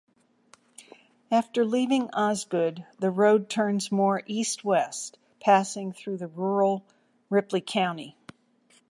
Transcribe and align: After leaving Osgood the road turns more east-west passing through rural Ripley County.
After 1.29 1.63
leaving 1.63 2.09
Osgood 2.11 2.87
the 2.97 3.11
road 3.11 3.49
turns 3.51 3.91
more 3.91 4.23
east-west 4.25 5.19
passing 5.39 5.93
through 5.93 6.17
rural 6.35 6.83
Ripley 7.29 7.61
County. 7.61 8.17